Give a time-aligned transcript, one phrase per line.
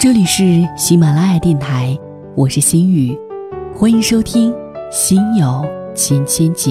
[0.00, 1.98] 这里是喜马拉雅电台，
[2.36, 3.18] 我是心雨，
[3.74, 4.52] 欢迎收听
[4.92, 6.70] 《心有千千结》。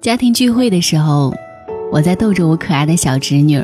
[0.00, 1.34] 家庭聚会的时候，
[1.90, 3.60] 我在逗着我可爱的小侄女，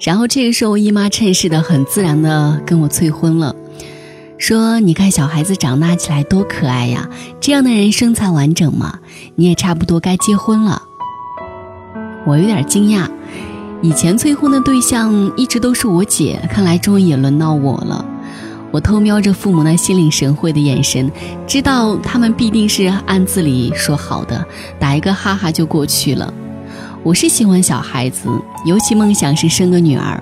[0.00, 3.54] 然后这个时候，我姨妈趁势的很自然的跟我催婚了。
[4.36, 7.08] 说：“你看小孩子长大起来多可爱呀，
[7.40, 8.98] 这样的人生才完整嘛。
[9.36, 10.82] 你也差不多该结婚了。”
[12.26, 13.08] 我有点惊讶，
[13.80, 18.04] 以前催婚的对象一直都是我姐，看来终于也轮到我了。
[18.70, 21.10] 我偷瞄着父母那心领神会的眼神，
[21.46, 24.44] 知道他们必定是暗自里说好的，
[24.80, 26.32] 打一个哈哈就过去了。
[27.02, 28.28] 我是喜欢小孩子，
[28.66, 30.20] 尤其梦想是生个女儿，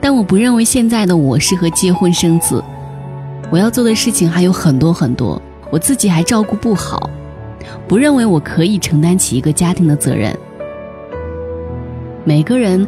[0.00, 2.64] 但我不认为现在的我适合结婚生子。
[3.50, 7.08] 我要做的事情还有很多很多，我自己还照顾不好，
[7.86, 10.36] 不认为我可以承担起一个家庭的责任。
[12.24, 12.86] 每个人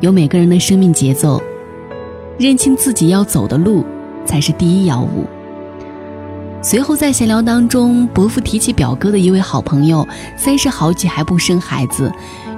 [0.00, 1.40] 有每个人的生命节奏，
[2.38, 3.84] 认清自己要走的路
[4.26, 5.24] 才是第一要务。
[6.60, 12.12] 随后在闲聊当中，伯父提起表哥的一位好朋友，三十好几还不生孩子，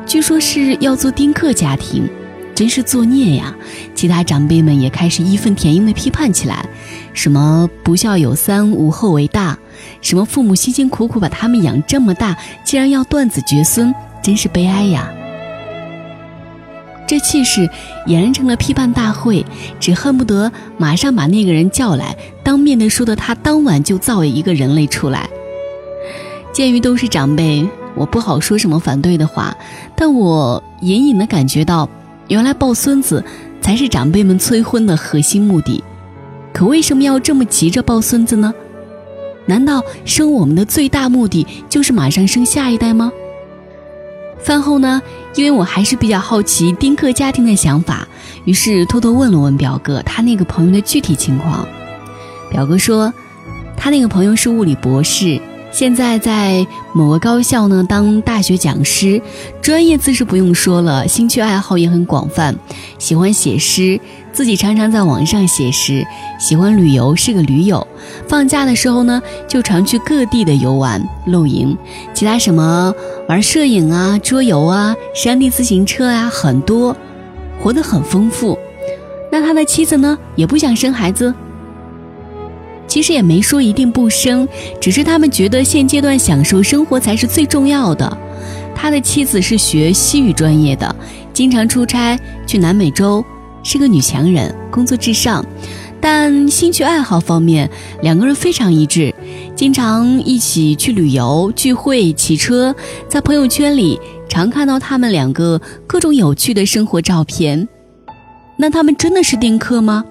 [0.05, 2.09] 据说是要做丁克家庭。
[2.55, 3.53] 真是作孽呀！
[3.95, 6.65] 其他长辈们也开始义愤填膺地批判起来，
[7.13, 9.59] 什么不孝有三，无后为大，
[10.01, 15.11] 什么父母辛辛苦苦把他们养这么大，竟然要断子绝孙，真是悲哀呀！
[17.07, 17.69] 这气势
[18.07, 19.45] 俨然成了批判大会，
[19.81, 25.29] 只恨不得马上把那个人叫来，当面的说的他当晚就造一个人类出来。
[26.53, 29.57] 鉴于都是长辈，我不好说什么反对的话，
[29.97, 31.91] 但我隐隐的感觉到。
[32.29, 33.23] 原来抱孙子
[33.61, 35.83] 才是长辈们催婚的核心目的，
[36.53, 38.53] 可为什么要这么急着抱孙子呢？
[39.47, 43.13] 难道生我们的最大目的就是马上生下一代吗？
[44.39, 45.03] 饭后呢，
[45.35, 48.09] 因为我还是比较好奇丁克家庭的想法，
[48.45, 51.67] 于是偷偷问了问表哥他那个朋友的具体情况。
[52.51, 53.13] 表哥说，
[53.77, 55.41] 他那个朋友是物理博士。
[55.75, 59.21] 现在在某个高校呢当大学讲师，
[59.61, 62.55] 专业自是不用说了，兴趣爱好也很广泛，
[62.97, 64.01] 喜欢写诗，
[64.33, 66.07] 自己常常在网上写诗，
[66.39, 67.85] 喜欢旅游，是个驴友。
[68.29, 71.77] 放假的时候呢，就常去各地的游玩露营，
[72.15, 72.95] 其他什么
[73.29, 76.97] 玩摄影啊、桌游啊、山地自行车啊，很多，
[77.61, 78.57] 活得很丰富。
[79.33, 81.35] 那他的妻子呢，也不想生孩子。
[82.95, 84.47] 其实也没说一定不生，
[84.81, 88.17] 只是他们觉得现阶段享受生活才是最重要的。
[88.73, 90.95] 他的妻子是学西语专业的，
[91.33, 92.17] 经常出差
[92.47, 93.25] 去南美洲，
[93.65, 95.45] 是个女强人，工作至上。
[96.01, 97.69] 但兴趣爱好方面，
[98.01, 99.13] 两个人非常一致，
[99.57, 102.73] 经常一起去旅游、聚会、骑车。
[103.09, 107.67] 在朋友圈里常看到他们两个各种有趣的生活照片。
[108.57, 110.05] 那他们真的是丁克吗？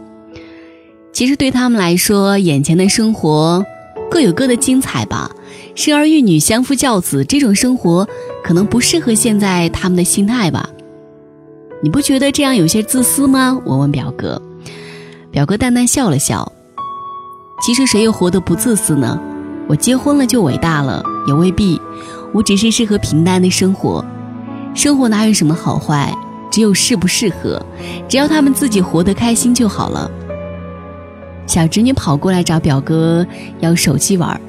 [1.14, 3.64] 其实对他们来说，眼前的生活
[4.10, 5.30] 各有各的精彩吧。
[5.76, 8.08] 生儿育女、相夫教子这种生活，
[8.44, 10.68] 可能不适合现在他们的心态吧。
[11.84, 13.60] 你不觉得这样有些自私吗？
[13.64, 14.42] 我问表哥，
[15.30, 16.52] 表哥淡淡笑了笑。
[17.62, 19.20] 其实谁又活得不自私呢？
[19.68, 21.80] 我结婚了就伟大了，也未必。
[22.34, 24.04] 我只是适合平淡的生活。
[24.74, 26.12] 生活哪有什么好坏，
[26.52, 27.64] 只有适不适合。
[28.10, 30.10] 只要他们自己活得开心就好了。
[31.46, 33.26] 小侄女跑过来找表哥
[33.60, 34.40] 要手机玩，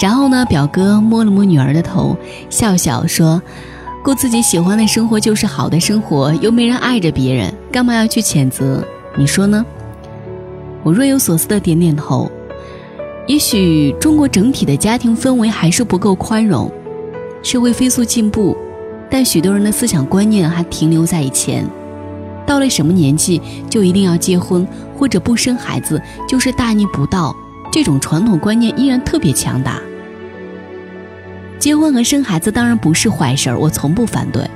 [0.00, 2.16] 然后呢，表哥摸了摸女儿的头，
[2.50, 3.40] 笑笑说
[4.04, 8.84] ：“过自己喜欢的生活就是好的生活，又没人爱着别人，干嘛要去谴责？
[9.16, 9.64] 你说呢？”
[10.84, 12.30] 我若有所思的点点头。
[13.26, 16.70] 也许中国整体的家庭氛围还是不够宽容，
[17.42, 18.56] 社会飞速进步，
[19.10, 21.66] 但许多人的思想观念还停留在以前。
[22.48, 24.66] 到了什么年纪就一定要结婚，
[24.96, 27.36] 或者不生孩子就是大逆不道，
[27.70, 29.78] 这种传统观念依然特别强大。
[31.58, 34.48] 结婚和生孩子当然不是坏事儿，我从不反对。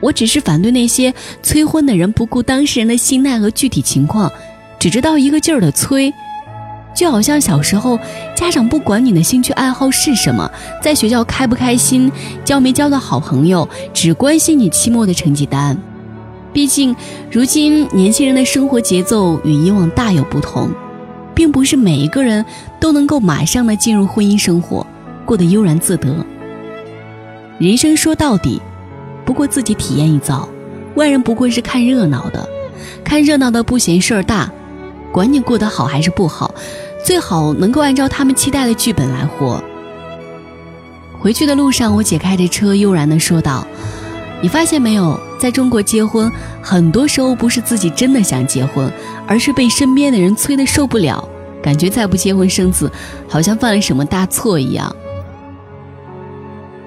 [0.00, 4.32] 我只是反对那些催婚的人不顾当事人的心态和具体情况，
[4.78, 6.12] 只知道一个劲儿的催，
[6.96, 7.98] 就好像小时候
[8.34, 10.50] 家长不管你的兴趣爱好是什么，
[10.82, 12.10] 在学校开不开心，
[12.44, 15.76] 交没交到好朋友，只关心你期末的成绩单。
[16.52, 16.94] 毕竟，
[17.30, 20.70] 如今年轻人的生活节奏与以往大有不同，
[21.34, 22.44] 并不是每一个人
[22.80, 24.84] 都能够马上的进入婚姻生活，
[25.24, 26.14] 过得悠然自得。
[27.58, 28.60] 人生说到底，
[29.24, 30.48] 不过自己体验一遭，
[30.96, 32.48] 外人不过是看热闹的，
[33.04, 34.50] 看热闹的不嫌事儿大，
[35.12, 36.52] 管你过得好还是不好，
[37.04, 39.62] 最好能够按照他们期待的剧本来活。
[41.20, 43.64] 回去的路上，我姐开着车悠然地说道
[44.42, 48.92] ：“你发现没有，在中国结婚，很多时候不是自己真的想结婚，
[49.26, 51.26] 而是被身边的人催得受不了，
[51.62, 52.92] 感觉再不结婚生子，
[53.26, 54.94] 好像犯了什么大错一样。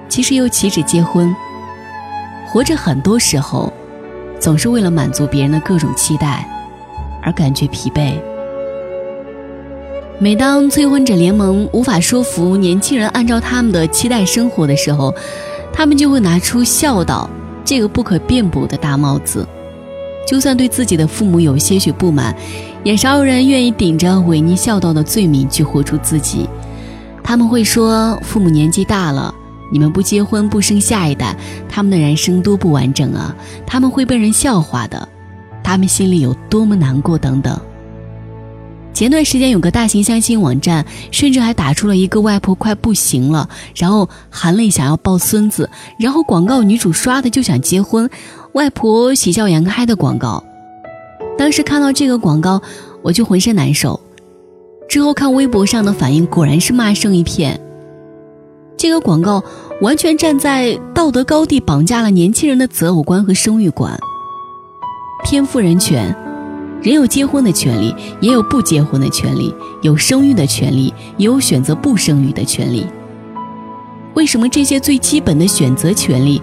[0.08, 1.34] 其实又岂止结婚，
[2.46, 3.72] 活着很多时候，
[4.38, 6.48] 总是为了满足别人的各种期待，
[7.20, 8.14] 而感觉疲惫。”
[10.20, 15.12] 每当催婚者联盟无法说服年轻人按照他们的期待生活的时候，
[15.72, 17.28] 他们就会拿出孝道
[17.64, 19.46] 这个不可辩驳的大帽子。
[20.26, 22.34] 就算对自己的父母有些许不满，
[22.82, 26.48] 也少有人愿意顶着违逆孝道的罪名去活出自己。
[27.22, 29.34] 他们会说：“父母年纪大了，
[29.70, 31.36] 你们不结婚不生下一代，
[31.68, 33.34] 他们的人生多不完整啊！
[33.66, 35.08] 他们会被人笑话的，
[35.62, 37.58] 他们心里有多么难过等等。”
[38.94, 45.68] 前段时间有个大型相亲网站，甚至还打出了一个外婆快不行了，然后含泪想要抱孙子，
[45.98, 48.08] 然后广告女主刷的就想结婚，
[48.52, 50.42] 外婆喜笑颜开的广告。
[51.36, 52.62] 当时看到这个广告，
[53.02, 54.00] 我就浑身难受。
[54.88, 57.60] 之后看微博上的反应，果然是骂声一片。
[58.76, 59.42] 这个广告
[59.80, 63.98] 完全站在道德高地绑架了年轻人的择偶观和生育观，
[65.24, 66.14] 偏妇人权。
[66.84, 69.50] 人有结婚的权利，也有不结婚的权利；
[69.80, 72.86] 有生育的权利，也有选择不生育的权利。
[74.12, 76.42] 为什么这些最基本的选择权利，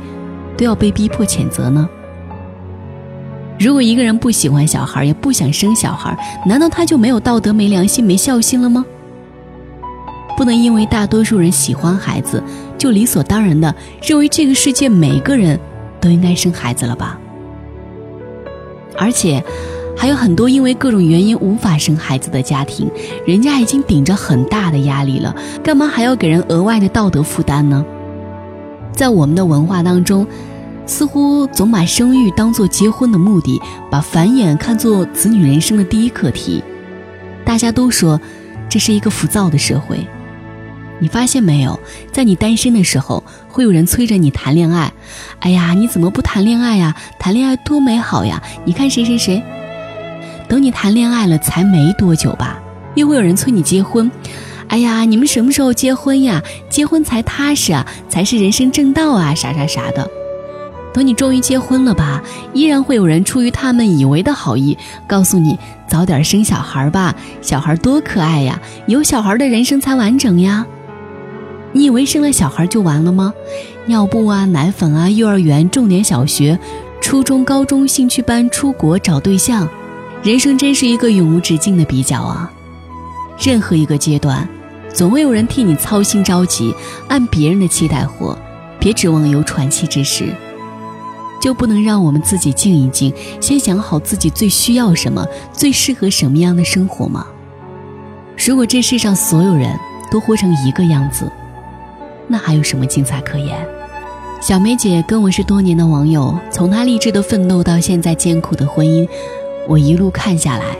[0.57, 1.88] 都要被逼迫谴责呢？
[3.59, 6.17] 如果一个人不喜欢小孩，也不想生小孩，
[6.47, 8.83] 难道他就没有道德、没良心、没孝心了吗？
[10.35, 12.43] 不能因为大多数人喜欢孩子，
[12.79, 15.59] 就理所当然的认为这个世界每个人
[15.99, 17.19] 都应该生孩子了吧？
[18.97, 19.43] 而且。
[20.01, 22.89] 还有很多因为各种原因无法生孩子的家庭，
[23.24, 27.86] 人家已经顶着很大的压力了，干嘛还要给人额外的道德负担呢？
[28.92, 30.25] 在我们的文化当中，
[30.88, 33.62] 似乎总把生育当做结婚的目的，
[33.92, 36.63] 把繁衍看作子女人生的第一课题。
[37.45, 38.19] 大家都说，
[38.68, 40.00] 这是一个浮躁的社会。
[40.98, 41.80] 你发现没有，
[42.12, 44.92] 在你单身的时候，会有人催着你谈恋爱。
[45.42, 46.95] 哎呀，你怎么不谈恋爱呀？
[47.19, 48.42] 谈恋爱多美好呀！
[48.65, 49.44] 你看谁谁谁。
[50.51, 52.62] 等你谈恋爱了，才没多久吧，
[52.95, 54.12] 又会有人催你结婚。
[54.68, 56.44] 哎呀，你们什么时候结婚呀？
[56.69, 60.06] 结婚才踏实啊，才是人生正道啊，啥啥啥的。
[60.94, 62.21] 等你终于结婚了吧，
[62.51, 64.77] 依然会有人出于他们以为的好意，
[65.07, 65.57] 告诉你
[65.88, 70.65] 早点生小孩吧，小孩多可爱呀，有小孩的人生才完整呀。
[71.71, 73.33] 你以为生了小孩就完了吗？
[73.86, 76.59] 尿布啊，奶粉啊，幼儿园、重点小学、
[77.00, 79.65] 初中、高中、兴趣班、出国找对象。
[80.23, 82.51] 人生真是一个永无止境的比较啊！
[83.39, 84.47] 任何一个阶段，
[84.94, 86.75] 总会有人替你操心着急，
[87.07, 88.38] 按别人的期待活。
[88.79, 90.31] 别指望有喘息之时，
[91.41, 97.25] 就不能让我们自己静一静，先想好自己最需要什么，最适合什么样的生活吗？
[98.38, 99.75] 如果这世上所有人
[100.12, 101.31] 都活成一个样子，
[102.27, 103.57] 那还有什么精彩可言？
[104.39, 109.07] 小梅姐跟我是多年的网友，从她励志的奋斗到现在艰苦的婚姻。
[109.67, 110.75] 我一路看下来，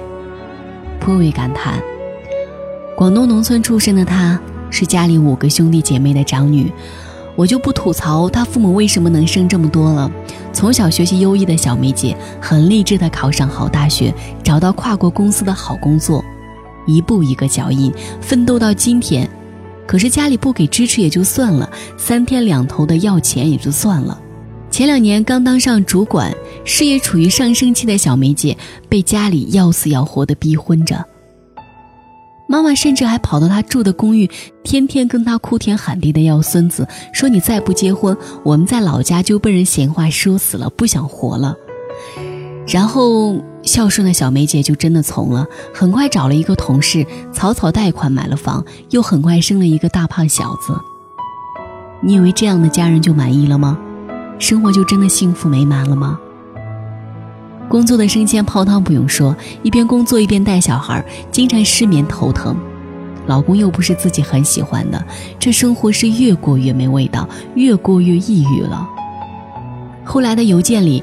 [1.00, 1.82] 颇为感叹。
[2.96, 4.40] 广东农村出身的她，
[4.70, 6.72] 是家里五个兄弟姐妹的长女。
[7.36, 10.12] 我就不吐槽她父母为什么能生这么多了。
[10.52, 14.14] 从小学习优异的小梅姐，很励志的考上好大学，
[14.44, 16.24] 找到跨国公司的好工作，
[16.86, 19.28] 一步一个脚印，奋斗到今天。
[19.88, 24.20] 可是家里不给支持也就算了，三天两头的要钱也就算了。
[24.70, 31.04] 前两年刚当上主管，事业处于上升期的小梅姐被家里要死要活的逼婚着。
[32.48, 34.30] 妈妈甚至还跑到她住的公寓，
[34.62, 41.56] 天天跟她哭天喊地的要孙子，说你再不结婚，我们在老家就被人闲话说死了，不想活了。
[42.68, 50.74] 然后孝顺的小梅姐就真的从了，很快找了一个同事，草草贷款买了房，又很快生了一个大胖小子。
[52.02, 53.80] 你以为这样的家人就满意了吗？
[54.40, 56.20] 生活就真的幸福美满了吗？
[57.72, 61.02] 工作的升迁泡汤不用说，一边工作一边带小孩，
[61.32, 62.54] 经常失眠头疼，
[63.28, 65.02] 老公又不是自己很喜欢的，
[65.40, 67.26] 这生活是越过越没味道，
[67.56, 68.86] 越过越抑郁了。
[70.04, 71.02] 后来的邮件里，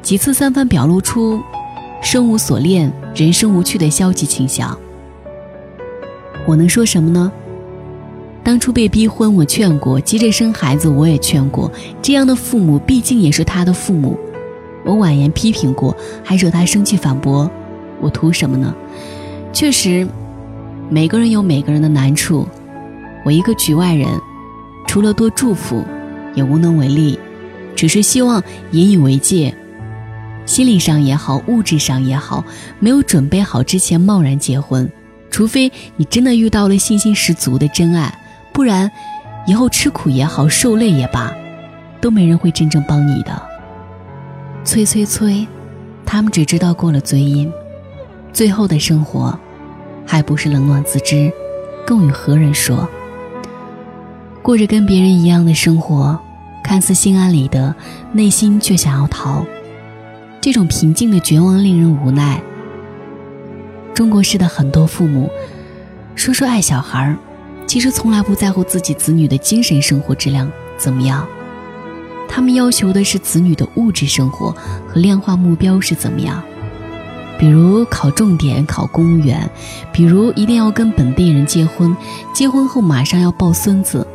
[0.00, 1.38] 几次三番表露出
[2.00, 4.74] 生无所恋、人生无趣的消极倾向。
[6.46, 7.30] 我能说什么呢？
[8.42, 11.70] 当初被逼婚，我劝过；急着生孩子，我也劝过。
[12.00, 14.18] 这样的父母毕竟也是他的父母，
[14.86, 17.50] 我婉言批评过，还惹他生气反驳。
[18.00, 18.74] 我图什么呢？
[19.52, 20.06] 确实，
[20.88, 22.46] 每个人有每个人的难处，
[23.24, 24.08] 我一个局外人，
[24.86, 25.84] 除了多祝福，
[26.34, 27.18] 也无能为力，
[27.74, 28.40] 只是希望
[28.70, 29.52] 引以为戒。
[30.44, 32.44] 心理上也好，物质上也好，
[32.78, 34.88] 没有准备好之前贸然结婚，
[35.28, 38.16] 除非你真的遇到了信心十足的真爱，
[38.52, 38.88] 不然，
[39.46, 41.34] 以后吃苦也好，受累也罢，
[42.00, 43.55] 都没人会真正帮你的。
[44.66, 45.46] 催催催，
[46.04, 47.50] 他们只知道过了嘴瘾，
[48.32, 49.38] 最后的生活。
[50.04, 51.32] 还不是冷暖自知，
[51.86, 52.88] 更与何人说？
[54.42, 56.18] 过着跟别人一样的生活，
[56.64, 57.74] 看似心安理得，
[58.12, 59.44] 内心却想要逃。
[60.40, 62.42] 这种平静的绝望令人无奈。
[63.94, 65.30] 中国式的很多父母，
[66.16, 67.16] 说说爱小孩，
[67.66, 71.26] 其实从来不在乎自己子女的精神生活质量怎么样，
[72.28, 74.50] 他们要求的是子女的物质生活
[74.86, 76.42] 和量化目标是怎么样。
[77.38, 79.48] 比如考重点考公务员，
[79.92, 81.94] 比如一定要跟本地人结婚，
[82.32, 84.06] 结婚后马上要抱孙子。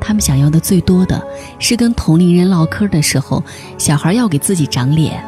[0.00, 1.20] 他们想要的最多的
[1.58, 3.42] 是跟同龄人唠嗑的时候，
[3.78, 5.24] 小孩要给自己长脸。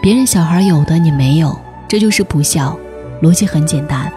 [0.00, 2.78] 别人小孩有的你没有，这就是不孝。
[3.20, 4.12] 逻辑很简单。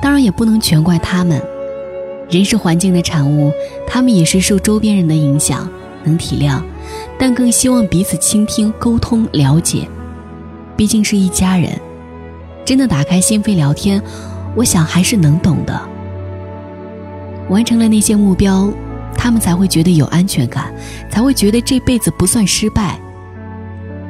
[0.00, 1.42] 当然也不能全怪他们，
[2.30, 3.52] 人是环境的产物，
[3.86, 5.68] 他们也是受周边人的影响，
[6.02, 6.60] 能体谅，
[7.18, 9.86] 但更希望彼此倾听、沟通、了解。
[10.76, 11.70] 毕竟是一家人，
[12.64, 14.02] 真的打开心扉聊天，
[14.56, 15.80] 我想还是能懂的。
[17.50, 18.68] 完成了那些目标，
[19.16, 20.74] 他们才会觉得有安全感，
[21.10, 22.98] 才会觉得这辈子不算失败。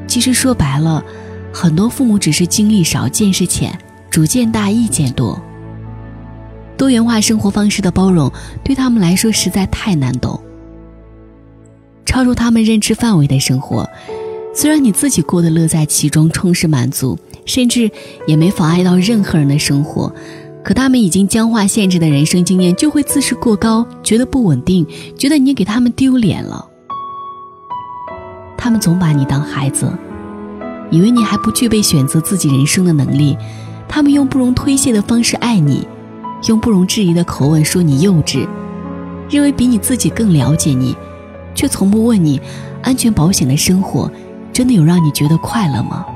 [0.07, 1.05] 其实说白了，
[1.53, 3.77] 很多父母只是经历少、见识浅、
[4.09, 5.39] 主见大、意见多。
[6.85, 8.31] 多元化生活方式的包容
[8.63, 10.39] 对他们来说实在太难懂，
[12.05, 13.89] 超出他们认知范围的生活。
[14.55, 17.91] 虽然你自己过得乐在其中，充实满足，甚至
[18.27, 20.15] 也没妨碍到任何人的生活，
[20.63, 24.87] 可他们已经僵化限制的人生经验就会自视过高，觉得不稳定，
[25.17, 26.69] 觉得你给他们丢脸了。
[28.59, 29.91] 他们总把你当孩子，
[30.91, 33.39] 以为你还不具备选择自己人生的能力，
[33.89, 35.89] 他们用不容推卸的方式爱你，
[36.47, 38.47] 用不容置疑的口吻说你幼稚，
[39.31, 40.95] 认为比你自己更了解你，
[41.55, 42.41] 却从不问你
[42.83, 44.11] 安全保险的生活。
[44.53, 46.07] 真的有让你觉得快乐吗？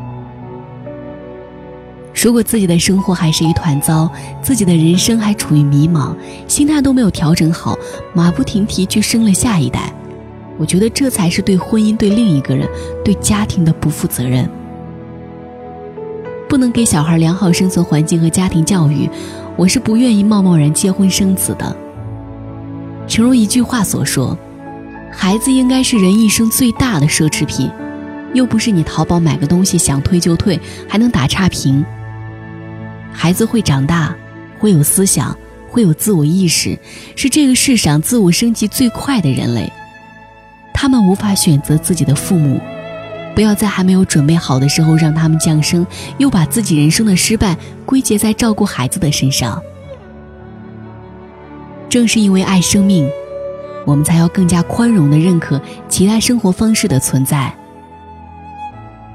[2.14, 4.08] 如果自己的生活还是一团糟，
[4.42, 6.14] 自己的人生还处于迷茫，
[6.46, 7.76] 心态都没有调整好，
[8.14, 9.92] 马不停蹄去生了下一代，
[10.56, 12.68] 我觉得这才是对婚姻、对另一个人、
[13.04, 14.48] 对家庭的不负责任。
[16.48, 19.10] 不能给小孩良好生存环境和家庭教育，
[19.58, 21.76] 我是不愿意贸贸然结婚生子的。
[23.08, 24.38] 诚如一句话所说，
[25.10, 27.68] 孩子应该是人一生最大的奢侈品。
[28.34, 31.84] 又不是你淘宝买个东西想退就退，还能打差评。
[33.12, 34.14] 孩子会长大，
[34.60, 35.36] 会有思想，
[35.68, 36.78] 会有自我意识，
[37.16, 39.72] 是这个世上自我升级最快的人类。
[40.72, 42.60] 他们无法选择自己的父母，
[43.38, 49.62] 不要在还没有准备好的时候让他们降生，又把自己人生的失败归结在照顾孩子的身上。
[51.88, 53.08] 正是因为爱生命，
[53.86, 57.54] 我们才要更加宽容地认可其他生活方式的存在。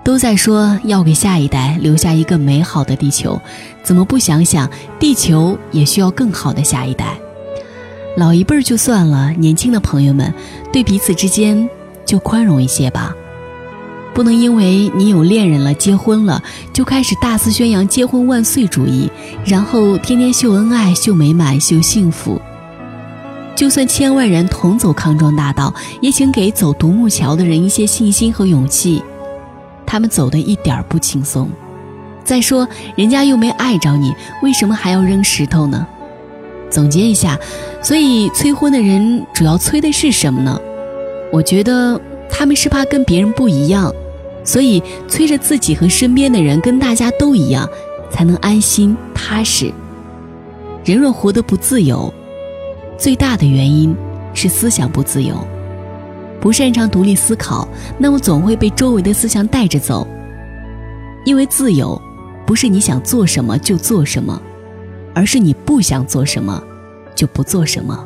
[0.06, 3.38] 都在说要给下一代留下一个美好的地球，
[3.84, 7.18] 怎么不想想地球也需要更好的下一代？
[8.16, 10.34] 老一辈儿就算了，年轻的朋友们
[10.72, 11.70] 对彼此之间
[12.06, 13.14] 就宽容一些吧，
[14.14, 16.42] 不能因为你有恋人了、结婚了，
[16.72, 19.10] 就开始大肆宣扬结婚万岁主义，
[19.46, 22.40] 然后天天秀恩爱、秀美满、秀幸福。
[23.56, 29.04] 就算千万人同走康庄大道，也请给走独木桥的人一些信心和勇气。
[29.86, 31.50] 他们走的一点不轻松，
[32.24, 35.86] 再说人家又没碍着你，为什么还要扔石头呢？
[36.70, 37.38] 总结一下，
[37.82, 40.60] 所以催婚的人主要催的是什么呢？
[41.32, 42.00] 我觉得
[42.32, 43.94] 他们是怕跟别人不一样，
[44.44, 47.68] 所以催着自己和身边的人跟大家都一样，
[48.12, 49.72] 才能安心踏实。
[50.84, 52.14] 人若活得不自由，
[52.98, 53.96] 最大的原因
[54.34, 55.36] 是思想不自由。
[56.42, 57.66] 不擅长独立思考，
[57.98, 60.06] 那么总会被周围的思想带着走。
[61.26, 62.00] 因为自由，
[62.46, 64.42] 不是你想做什么就做什么，
[65.16, 66.62] 而是你不想做什么，
[67.16, 68.06] 就不做什么。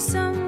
[0.00, 0.39] some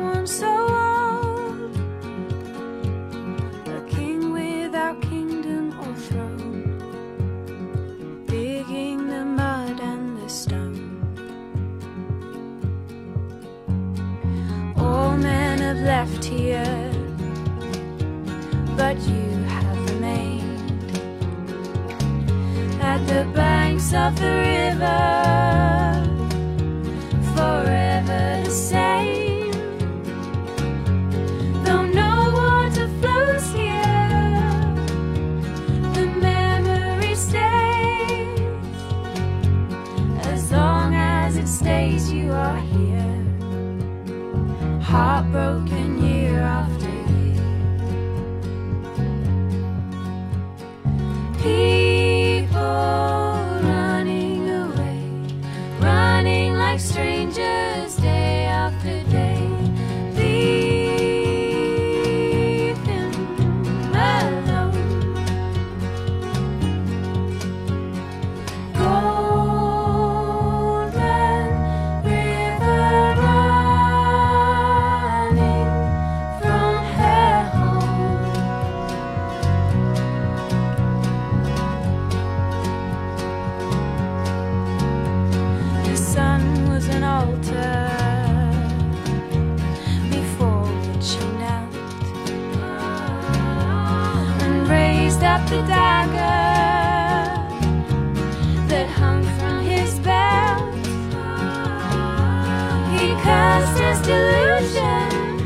[104.63, 105.41] explosion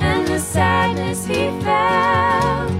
[0.00, 2.70] and the sadness he felt,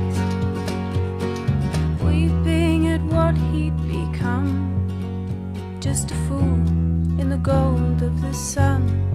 [2.03, 4.71] weeping at what he'd become,
[5.81, 6.55] just a fool
[7.21, 9.06] in the gold of the sun.